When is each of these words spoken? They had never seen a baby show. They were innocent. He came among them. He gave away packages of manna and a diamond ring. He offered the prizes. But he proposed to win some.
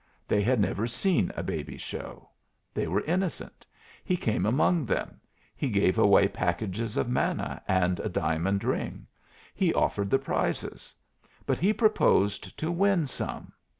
They 0.27 0.41
had 0.41 0.59
never 0.59 0.87
seen 0.87 1.31
a 1.37 1.43
baby 1.43 1.77
show. 1.77 2.29
They 2.73 2.87
were 2.87 3.03
innocent. 3.03 3.67
He 4.03 4.17
came 4.17 4.47
among 4.47 4.87
them. 4.87 5.21
He 5.55 5.69
gave 5.69 5.99
away 5.99 6.27
packages 6.27 6.97
of 6.97 7.07
manna 7.07 7.61
and 7.67 7.99
a 7.99 8.09
diamond 8.09 8.63
ring. 8.63 9.05
He 9.53 9.75
offered 9.75 10.09
the 10.09 10.17
prizes. 10.17 10.95
But 11.45 11.59
he 11.59 11.71
proposed 11.71 12.57
to 12.57 12.71
win 12.71 13.05
some. 13.05 13.53